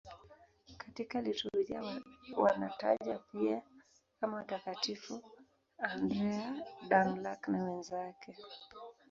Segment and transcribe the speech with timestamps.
[0.77, 2.01] Katika liturujia
[2.37, 3.61] wanatajwa pia
[4.21, 5.21] kama Watakatifu
[5.79, 6.55] Andrea
[6.89, 8.37] Dũng-Lạc na wenzake.